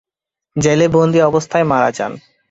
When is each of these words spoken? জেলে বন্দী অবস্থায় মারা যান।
জেলে 0.55 0.87
বন্দী 0.87 1.19
অবস্থায় 1.21 1.65
মারা 1.71 1.89
যান। 1.91 2.13